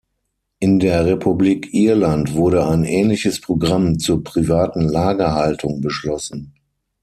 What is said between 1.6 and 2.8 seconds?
Irland wurde